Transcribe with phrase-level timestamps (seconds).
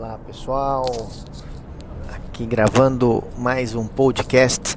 [0.00, 0.84] Olá pessoal,
[2.14, 4.76] aqui gravando mais um podcast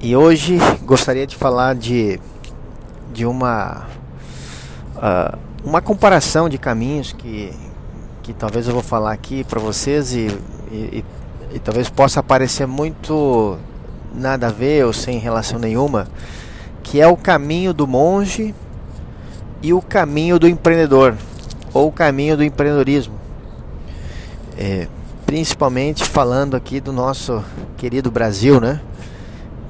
[0.00, 2.18] e hoje gostaria de falar de,
[3.12, 3.86] de uma,
[4.96, 7.52] uh, uma comparação de caminhos que,
[8.22, 10.28] que talvez eu vou falar aqui para vocês e,
[10.72, 11.04] e,
[11.52, 13.58] e talvez possa parecer muito
[14.14, 16.08] nada a ver ou sem relação nenhuma,
[16.82, 18.54] que é o caminho do monge
[19.62, 21.14] e o caminho do empreendedor
[21.74, 23.25] ou o caminho do empreendedorismo.
[24.56, 24.88] É,
[25.26, 27.44] principalmente falando aqui do nosso
[27.76, 28.80] querido Brasil, né?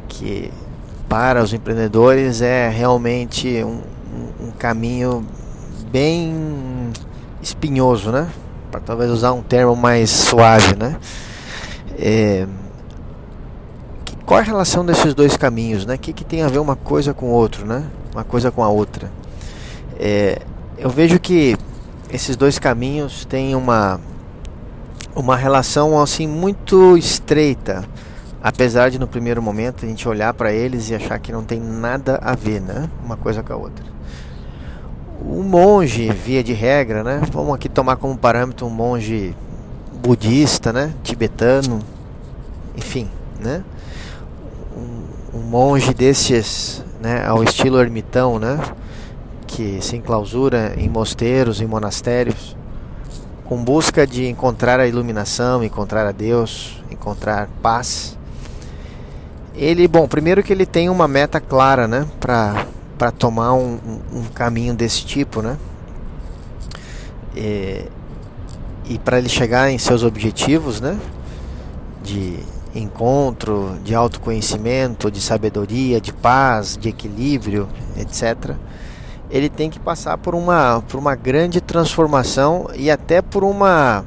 [0.08, 0.52] Que
[1.08, 3.80] para os empreendedores é realmente um,
[4.40, 5.26] um, caminho
[5.90, 6.92] bem
[7.42, 8.28] espinhoso, né?
[8.70, 10.96] Para talvez usar um termo mais suave, né?
[11.98, 12.46] É,
[14.26, 15.94] qual a relação desses dois caminhos, né?
[15.94, 17.84] O que, que tem a ver uma coisa com o outro, né?
[18.12, 19.10] Uma coisa com a outra.
[19.98, 20.42] É,
[20.76, 21.56] eu vejo que
[22.10, 24.00] esses dois caminhos têm uma
[25.16, 27.88] uma relação assim muito estreita,
[28.42, 31.58] apesar de no primeiro momento a gente olhar para eles e achar que não tem
[31.58, 32.88] nada a ver, né?
[33.02, 33.84] Uma coisa com a outra.
[35.22, 37.22] O monge, via de regra, né?
[37.32, 39.34] Vamos aqui tomar como parâmetro um monge
[40.02, 40.92] budista, né?
[41.02, 41.80] Tibetano,
[42.76, 43.08] enfim,
[43.40, 43.64] né?
[44.76, 47.26] Um, um monge desses, né?
[47.26, 48.60] Ao estilo ermitão, né?
[49.46, 52.54] Que se enclausura em mosteiros, em monastérios
[53.46, 58.18] com busca de encontrar a iluminação, encontrar a Deus, encontrar paz.
[59.54, 63.78] Ele, bom, primeiro que ele tem uma meta clara, né, para tomar um,
[64.12, 65.56] um, caminho desse tipo, né,
[67.34, 67.84] e,
[68.86, 70.98] e para ele chegar em seus objetivos, né,
[72.02, 72.38] de
[72.74, 78.56] encontro, de autoconhecimento, de sabedoria, de paz, de equilíbrio, etc
[79.30, 84.04] ele tem que passar por uma, por uma grande transformação e até por uma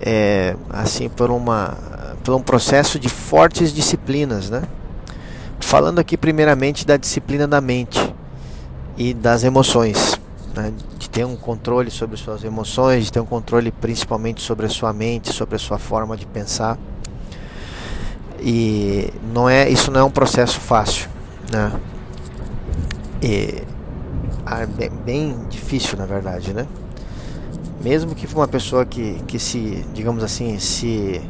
[0.00, 1.76] é, assim por uma
[2.22, 4.62] por um processo de fortes disciplinas, né?
[5.60, 8.14] Falando aqui primeiramente da disciplina da mente
[8.96, 10.20] e das emoções,
[10.54, 10.72] né?
[10.98, 14.92] de ter um controle sobre suas emoções, de ter um controle principalmente sobre a sua
[14.92, 16.76] mente, sobre a sua forma de pensar.
[18.40, 21.08] E não é isso não é um processo fácil,
[21.50, 21.72] né?
[23.22, 23.62] E
[24.66, 26.66] bem, bem difícil, na verdade, né?
[27.82, 31.20] Mesmo que uma pessoa que, que se, digamos assim, se,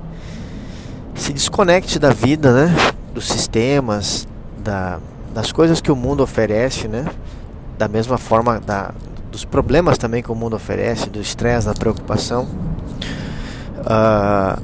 [1.15, 2.75] se desconecte da vida, né?
[3.13, 4.27] Dos sistemas,
[4.59, 4.99] da,
[5.35, 7.07] das coisas que o mundo oferece, né?
[7.77, 8.93] Da mesma forma, da,
[9.31, 12.49] dos problemas também que o mundo oferece, do estresse, da preocupação.
[13.81, 14.61] Uh,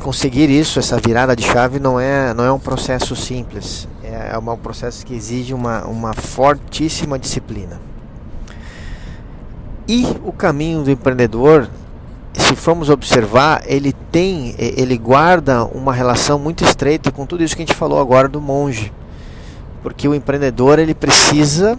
[0.00, 3.88] conseguir isso, essa virada de chave, não é, não é um processo simples.
[4.16, 7.78] É, é um processo que exige uma, uma fortíssima disciplina.
[9.86, 11.68] E o caminho do empreendedor,
[12.32, 17.62] se formos observar, ele tem, ele guarda uma relação muito estreita com tudo isso que
[17.62, 18.90] a gente falou agora do monge,
[19.82, 21.78] porque o empreendedor ele precisa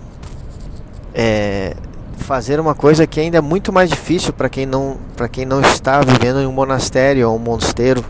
[1.15, 1.75] é,
[2.17, 5.59] fazer uma coisa que ainda é muito mais difícil para quem não para quem não
[5.59, 8.05] está vivendo em um monastério ou um mosteiro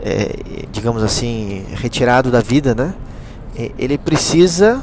[0.00, 2.94] é, digamos assim retirado da vida né
[3.78, 4.82] ele precisa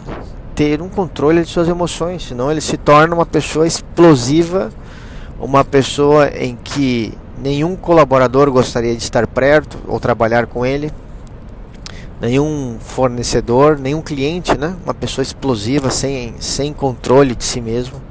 [0.54, 4.72] ter um controle de suas emoções senão ele se torna uma pessoa explosiva
[5.40, 10.92] uma pessoa em que nenhum colaborador gostaria de estar perto ou trabalhar com ele
[12.20, 14.76] nenhum fornecedor, nenhum cliente, né?
[14.84, 18.02] Uma pessoa explosiva, sem, sem controle de si mesmo.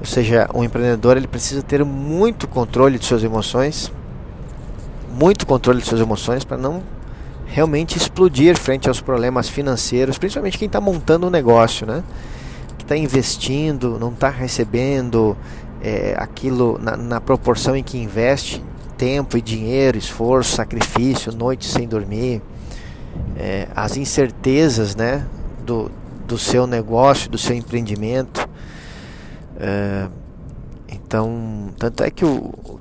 [0.00, 3.92] Ou seja, um empreendedor ele precisa ter muito controle de suas emoções,
[5.12, 6.82] muito controle de suas emoções para não
[7.54, 12.02] realmente explodir frente aos problemas financeiros, principalmente quem está montando um negócio, né?
[12.76, 15.36] Que está investindo, não está recebendo
[15.80, 18.60] é, aquilo na, na proporção em que investe
[18.98, 22.42] tempo e dinheiro, esforço, sacrifício, noites sem dormir,
[23.36, 25.24] é, as incertezas, né?
[25.64, 25.92] Do,
[26.26, 28.48] do seu negócio, do seu empreendimento.
[29.60, 30.08] É,
[30.88, 32.80] então, tanto é que o, o,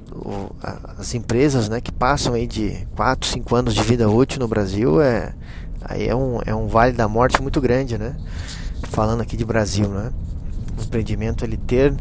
[0.97, 5.01] as empresas né, que passam aí de 4, 5 anos de vida útil no Brasil
[5.01, 5.33] é,
[5.81, 8.15] aí é, um, é um vale da morte muito grande, né?
[8.89, 10.11] Falando aqui de Brasil, né?
[10.79, 11.93] O empreendimento ele ter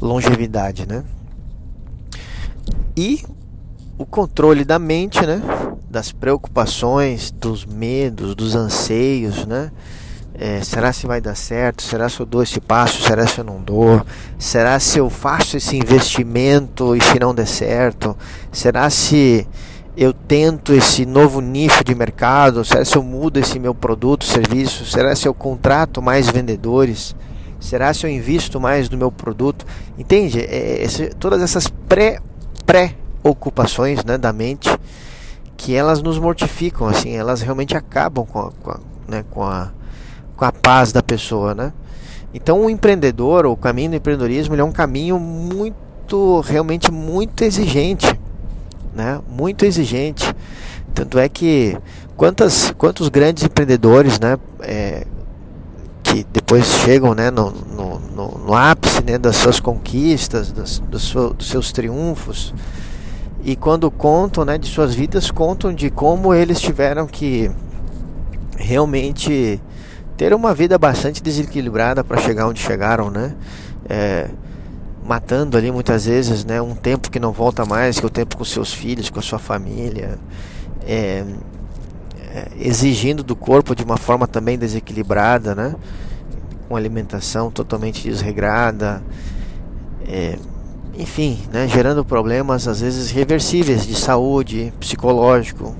[0.00, 1.02] longevidade, né?
[2.96, 3.24] E
[3.96, 5.40] o controle da mente, né?
[5.88, 9.72] Das preocupações, dos medos, dos anseios, né?
[10.42, 11.82] É, será se vai dar certo?
[11.82, 13.02] Será se eu dou esse passo?
[13.02, 14.00] Será se eu não dou?
[14.38, 18.16] Será se eu faço esse investimento e se não der certo?
[18.50, 19.46] Será se
[19.94, 22.64] eu tento esse novo nicho de mercado?
[22.64, 24.86] Será se eu mudo esse meu produto, serviço?
[24.86, 27.14] Será se eu contrato mais vendedores?
[27.60, 29.66] Será se eu invisto mais no meu produto?
[29.98, 30.40] Entende?
[30.40, 32.18] É, esse, todas essas pré
[32.64, 34.70] pré-ocupações né, da mente
[35.54, 39.70] que elas nos mortificam, assim, elas realmente acabam com a, com a, né, com a,
[40.40, 41.70] com a paz da pessoa, né?
[42.32, 48.18] Então o empreendedor, o caminho do empreendedorismo, é um caminho muito, realmente muito exigente,
[48.94, 49.20] né?
[49.28, 50.34] Muito exigente.
[50.94, 51.76] Tanto é que
[52.16, 54.38] quantas, quantos grandes empreendedores, né?
[54.62, 55.06] É,
[56.02, 61.14] que depois chegam né, no, no, no, no ápice né, das suas conquistas, das, dos
[61.46, 62.54] seus triunfos,
[63.44, 67.50] e quando contam né, de suas vidas, contam de como eles tiveram que
[68.56, 69.60] realmente
[70.20, 73.34] ter uma vida bastante desequilibrada para chegar onde chegaram, né?
[73.88, 74.28] É,
[75.02, 76.60] matando ali muitas vezes, né?
[76.60, 79.22] Um tempo que não volta mais, que é o tempo com seus filhos, com a
[79.22, 80.18] sua família.
[80.86, 81.24] É,
[82.34, 85.74] é, exigindo do corpo de uma forma também desequilibrada, né?
[86.68, 89.02] Com alimentação totalmente desregrada,
[90.06, 90.36] é,
[90.98, 91.66] enfim, né?
[91.66, 95.74] Gerando problemas às vezes reversíveis de saúde, psicológico,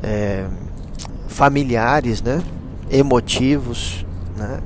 [0.00, 0.46] é,
[1.26, 2.40] familiares, né?
[2.90, 4.04] Emotivos,
[4.36, 4.60] né?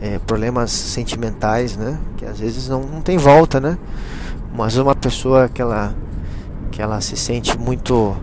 [0.00, 1.98] É, problemas sentimentais, né?
[2.16, 3.76] Que às vezes não, não tem volta, né?
[4.54, 5.94] Mas uma pessoa que ela,
[6.70, 8.16] que ela se sente muito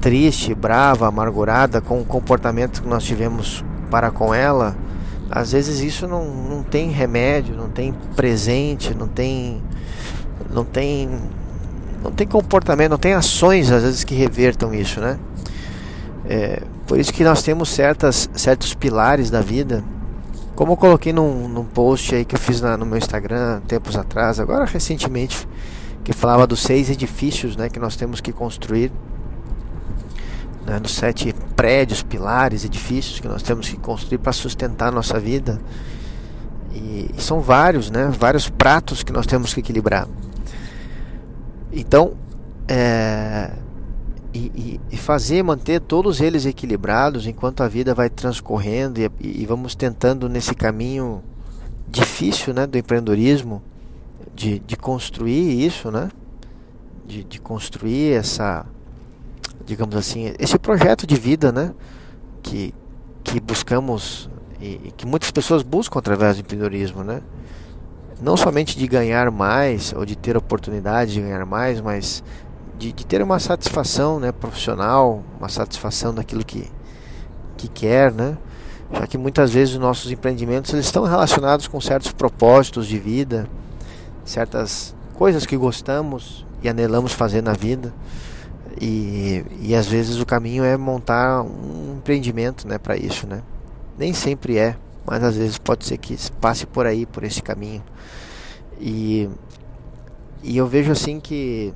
[0.00, 4.76] triste, brava, amargurada com o comportamento que nós tivemos para com ela,
[5.30, 9.62] às vezes isso não, não tem remédio, não tem presente, não tem
[10.52, 11.08] não tem
[12.02, 15.18] não tem comportamento, não tem ações às vezes que revertam isso, né?
[16.24, 19.82] É, por isso que nós temos certas, certos pilares da vida,
[20.54, 23.96] como eu coloquei num, num post aí que eu fiz na, no meu Instagram tempos
[23.96, 25.48] atrás, agora recentemente,
[26.04, 28.92] que falava dos seis edifícios, né, que nós temos que construir
[30.66, 35.18] né, nos sete prédios, pilares, edifícios que nós temos que construir para sustentar a nossa
[35.18, 35.60] vida.
[36.72, 40.06] E, e, são vários, né, vários pratos que nós temos que equilibrar.
[41.72, 42.12] Então,
[42.68, 43.50] é,
[44.34, 49.74] e, e, fazer, manter todos eles equilibrados enquanto a vida vai transcorrendo e, e vamos
[49.74, 51.22] tentando nesse caminho
[51.88, 53.62] difícil né, do empreendedorismo,
[54.34, 56.08] de, de construir isso, né?
[57.04, 58.64] De, de construir essa,
[59.66, 61.74] digamos assim, esse projeto de vida, né?
[62.42, 62.72] Que,
[63.22, 64.30] que buscamos
[64.60, 67.20] e, e que muitas pessoas buscam através do empreendedorismo, né?
[68.20, 72.22] Não somente de ganhar mais ou de ter oportunidade de ganhar mais, mas
[72.78, 76.70] de, de ter uma satisfação, né, profissional, uma satisfação daquilo que
[77.62, 78.36] que quer, né?
[78.92, 83.48] Já que muitas vezes os nossos empreendimentos eles estão relacionados com certos propósitos de vida,
[84.24, 87.92] certas coisas que gostamos e anelamos fazer na vida.
[88.80, 93.26] E, e às vezes o caminho é montar um empreendimento né, para isso.
[93.26, 93.42] Né?
[93.98, 94.76] Nem sempre é,
[95.06, 97.82] mas às vezes pode ser que passe por aí, por esse caminho.
[98.78, 99.28] E,
[100.42, 101.72] e eu vejo assim que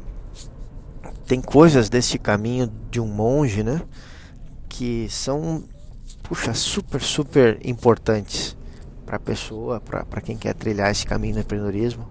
[1.27, 3.83] tem coisas desse caminho de um monge, né?
[4.69, 5.65] Que são,
[6.23, 8.57] puxa, super, super importantes
[9.05, 12.07] para a pessoa, para quem quer trilhar esse caminho do empreendedorismo.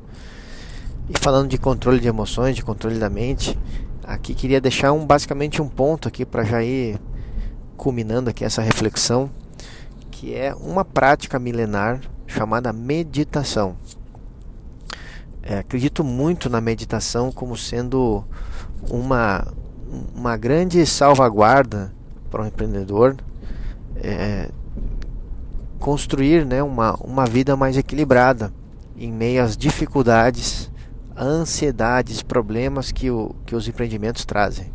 [1.09, 3.57] E falando de controle de emoções, de controle da mente,
[4.03, 6.99] aqui queria deixar um basicamente um ponto aqui para já ir
[7.77, 9.29] culminando aqui essa reflexão,
[10.11, 13.77] que é uma prática milenar chamada meditação.
[15.47, 18.25] É, acredito muito na meditação como sendo
[18.89, 19.47] uma,
[20.15, 21.93] uma grande salvaguarda
[22.31, 23.15] para um empreendedor
[23.97, 24.49] é,
[25.79, 28.51] construir né, uma, uma vida mais equilibrada
[28.97, 30.71] em meio às dificuldades
[31.17, 34.73] ansiedades, problemas que, o, que os empreendimentos trazem.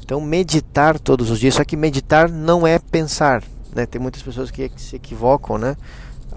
[0.00, 3.42] Então, meditar todos os dias, só que meditar não é pensar.
[3.74, 3.86] Né?
[3.86, 5.76] Tem muitas pessoas que se equivocam né?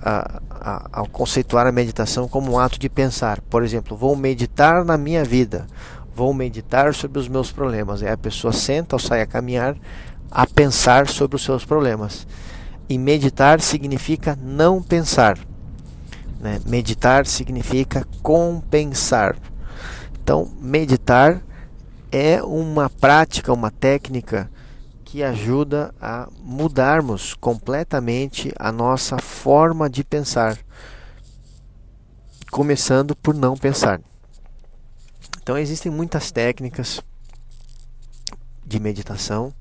[0.02, 3.42] A, a, ao conceituar a meditação como um ato de pensar.
[3.42, 5.68] Por exemplo, vou meditar na minha vida,
[6.16, 8.04] vou meditar sobre os meus problemas.
[8.04, 9.76] Aí a pessoa senta ou sai a caminhar
[10.32, 12.26] a pensar sobre os seus problemas.
[12.90, 15.38] E meditar significa não pensar.
[16.40, 16.60] Né?
[16.66, 19.38] Meditar significa compensar.
[20.22, 21.42] Então, meditar
[22.12, 24.50] é uma prática, uma técnica
[25.14, 30.58] que ajuda a mudarmos completamente a nossa forma de pensar,
[32.50, 34.02] começando por não pensar.
[35.40, 37.00] Então, existem muitas técnicas
[38.66, 39.54] de meditação.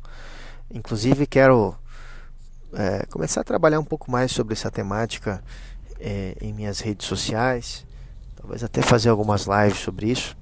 [0.73, 1.76] Inclusive, quero
[2.73, 5.44] é, começar a trabalhar um pouco mais sobre essa temática
[6.00, 7.85] é, em minhas redes sociais,
[8.37, 10.35] talvez até fazer algumas lives sobre isso,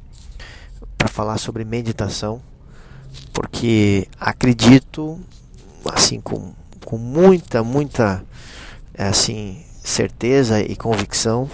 [0.97, 2.41] para falar sobre meditação,
[3.33, 5.19] porque acredito,
[5.93, 6.53] assim, com,
[6.85, 8.23] com muita, muita,
[8.95, 11.49] é, assim, certeza e convicção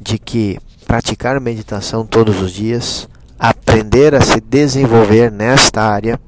[0.00, 3.08] de que praticar meditação todos os dias
[3.38, 6.18] aprender a se desenvolver nesta área,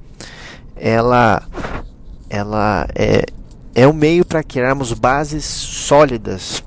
[0.74, 1.42] ela,
[2.28, 3.24] ela é,
[3.74, 6.62] é um meio para criarmos bases sólidas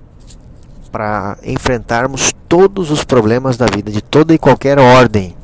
[0.91, 5.35] para enfrentarmos todos os problemas da vida, de toda e qualquer ordem,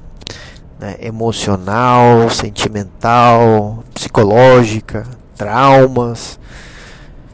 [0.85, 0.97] né?
[0.99, 6.39] emocional, sentimental, psicológica, traumas,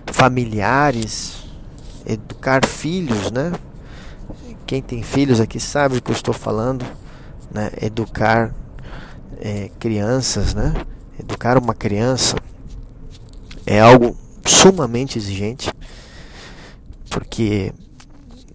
[0.08, 1.43] familiares,
[2.05, 3.51] educar filhos, né?
[4.65, 6.86] Quem tem filhos aqui sabe o que eu estou falando,
[7.53, 7.72] né?
[7.81, 8.55] Educar
[9.41, 10.74] é, crianças, né?
[11.20, 12.38] Educar uma criança
[13.65, 14.15] é algo
[14.46, 15.70] sumamente exigente,
[17.10, 17.74] porque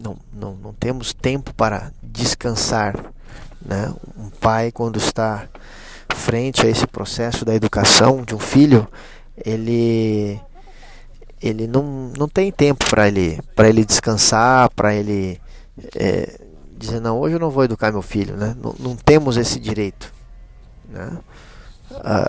[0.01, 3.13] não, não, não temos tempo para descansar.
[3.67, 3.93] Né?
[4.17, 5.49] Um pai, quando está
[6.15, 8.89] frente a esse processo da educação de um filho,
[9.45, 10.41] ele
[11.43, 15.41] ele não, não tem tempo para ele para ele descansar, para ele
[15.95, 16.41] é,
[16.79, 18.57] dizer não hoje eu não vou educar meu filho, né?
[18.63, 20.13] Não, não temos esse direito,
[20.89, 21.19] né?
[21.91, 22.29] A,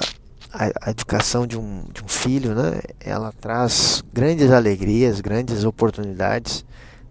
[0.53, 2.81] a, educação de um, de um filho, né?
[2.99, 6.65] Ela traz grandes alegrias, grandes oportunidades,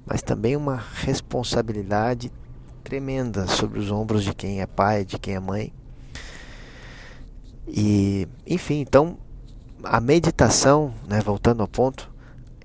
[0.05, 2.31] mas também uma responsabilidade
[2.87, 5.73] tremenda sobre os ombros de quem é pai, de quem é mãe.
[7.67, 9.19] E, enfim, então
[9.83, 12.09] a meditação, né, voltando ao ponto,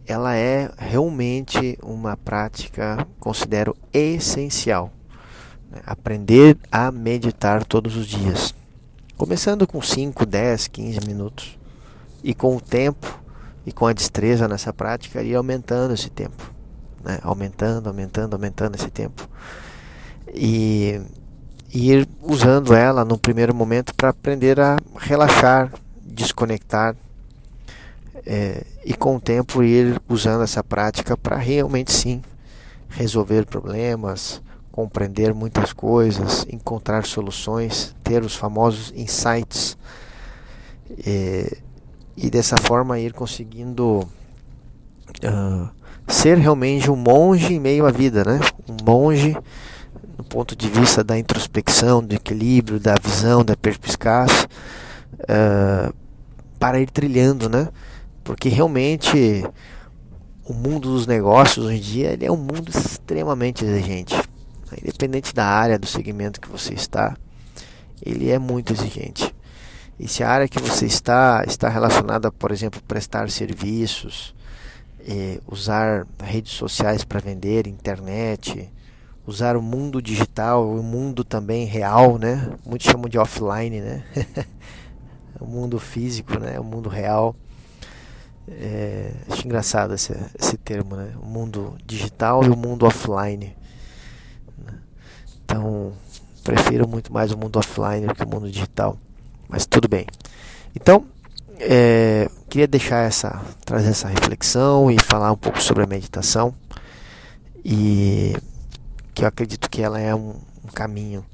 [0.05, 4.93] ela é realmente uma prática, considero essencial.
[5.71, 8.53] Né, aprender a meditar todos os dias.
[9.17, 11.59] Começando com 5, 10, 15 minutos.
[12.23, 13.19] E com o tempo
[13.65, 16.61] e com a destreza nessa prática, ir aumentando esse tempo
[17.03, 17.19] né?
[17.23, 19.27] aumentando, aumentando, aumentando esse tempo.
[20.27, 21.01] E,
[21.73, 25.71] e ir usando ela no primeiro momento para aprender a relaxar,
[26.03, 26.95] desconectar.
[28.25, 32.21] É, e com o tempo ir usando essa prática para realmente sim
[32.89, 39.77] resolver problemas, compreender muitas coisas, encontrar soluções, ter os famosos insights
[41.05, 41.57] é,
[42.15, 44.07] e dessa forma ir conseguindo
[45.23, 45.69] uh,
[46.07, 48.39] ser realmente um monge em meio à vida, né?
[48.67, 49.35] Um monge
[50.31, 54.47] ponto de vista da introspecção, do equilíbrio, da visão, da perspicácia,
[55.23, 55.93] uh,
[56.57, 57.67] para ir trilhando, né?
[58.23, 59.45] Porque realmente
[60.45, 64.15] o mundo dos negócios hoje em dia ele é um mundo extremamente exigente.
[64.81, 67.13] Independente da área, do segmento que você está,
[68.01, 69.35] ele é muito exigente.
[69.99, 74.33] E se a área que você está está relacionada, por exemplo, prestar serviços,
[75.05, 78.71] é, usar redes sociais para vender, internet,
[79.31, 82.51] usar o mundo digital, o mundo também real, né?
[82.65, 84.03] Muitos chamam de offline, né?
[85.39, 86.59] o mundo físico, né?
[86.59, 87.35] O mundo real.
[88.47, 91.13] É, acho engraçado esse, esse termo, né?
[91.21, 93.55] O mundo digital e o mundo offline.
[94.57, 94.73] Né?
[95.45, 95.93] Então,
[96.43, 98.97] prefiro muito mais o mundo offline do que o mundo digital.
[99.47, 100.05] Mas tudo bem.
[100.75, 101.05] Então,
[101.57, 106.53] é, queria deixar essa, trazer essa reflexão e falar um pouco sobre a meditação
[107.63, 108.35] e
[109.13, 111.25] que eu acredito que ela é um, um caminho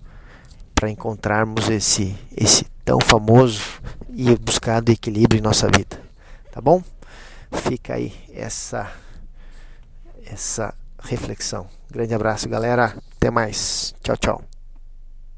[0.73, 3.61] para encontrarmos esse, esse tão famoso
[4.09, 5.99] e buscado equilíbrio em nossa vida,
[6.51, 6.83] tá bom?
[7.51, 8.91] Fica aí essa
[10.25, 11.67] essa reflexão.
[11.89, 12.95] Grande abraço, galera.
[13.15, 13.95] Até mais.
[14.03, 14.46] Tchau, tchau.